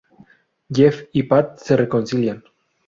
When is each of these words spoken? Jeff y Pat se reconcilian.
Jeff 0.75 1.09
y 1.13 1.21
Pat 1.21 1.59
se 1.59 1.77
reconcilian. 1.77 2.43